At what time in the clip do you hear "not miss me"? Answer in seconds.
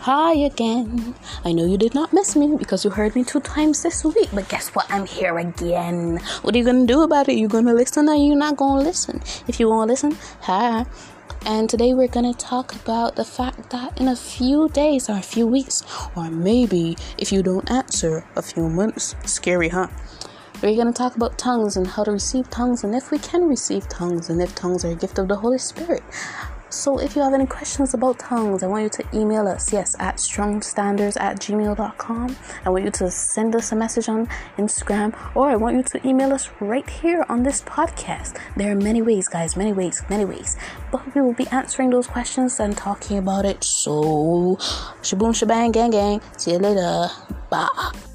1.94-2.56